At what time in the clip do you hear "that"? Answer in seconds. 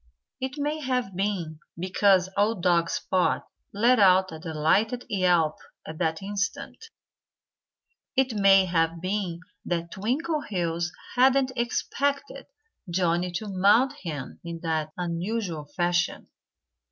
5.99-6.23, 9.63-9.91, 14.63-14.91